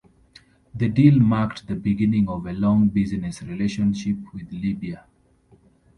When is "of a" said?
2.27-2.53